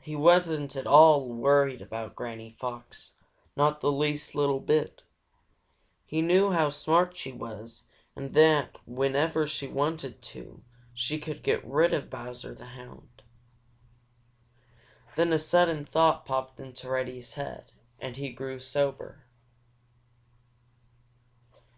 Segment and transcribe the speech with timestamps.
[0.00, 3.12] He wasn't at all worried about Granny Fox,
[3.54, 5.02] not the least little bit.
[6.06, 7.82] He knew how smart she was
[8.16, 10.62] and that whenever she wanted to,
[10.94, 13.24] she could get rid of Bowser the Hound.
[15.16, 19.26] Then a sudden thought popped into Reddy's head, and he grew sober.